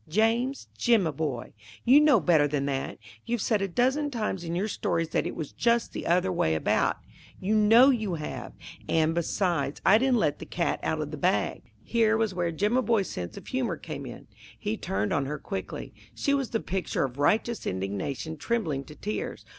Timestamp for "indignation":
17.67-18.37